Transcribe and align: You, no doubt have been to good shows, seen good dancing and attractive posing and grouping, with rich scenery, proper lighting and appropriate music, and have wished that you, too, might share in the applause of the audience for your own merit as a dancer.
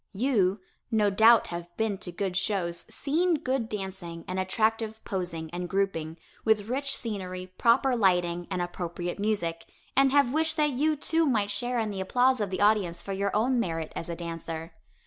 You, 0.13 0.59
no 0.89 1.11
doubt 1.11 1.49
have 1.49 1.69
been 1.77 1.99
to 1.99 2.11
good 2.11 2.35
shows, 2.35 2.87
seen 2.89 3.35
good 3.35 3.69
dancing 3.69 4.25
and 4.27 4.39
attractive 4.39 4.99
posing 5.05 5.51
and 5.51 5.69
grouping, 5.69 6.17
with 6.43 6.69
rich 6.69 6.97
scenery, 6.97 7.53
proper 7.59 7.95
lighting 7.95 8.47
and 8.49 8.63
appropriate 8.63 9.19
music, 9.19 9.65
and 9.95 10.11
have 10.11 10.33
wished 10.33 10.57
that 10.57 10.71
you, 10.71 10.95
too, 10.95 11.27
might 11.27 11.51
share 11.51 11.77
in 11.77 11.91
the 11.91 12.01
applause 12.01 12.41
of 12.41 12.49
the 12.49 12.61
audience 12.61 13.03
for 13.03 13.13
your 13.13 13.29
own 13.35 13.59
merit 13.59 13.93
as 13.95 14.09
a 14.09 14.15
dancer. 14.15 14.73